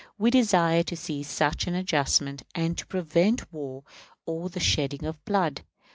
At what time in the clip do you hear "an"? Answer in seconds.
1.67-1.75